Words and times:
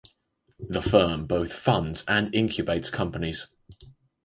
The 0.67 0.81
firm 0.81 1.27
both 1.27 1.53
funds 1.53 2.03
and 2.07 2.33
incubates 2.33 2.91
companies. 2.91 3.45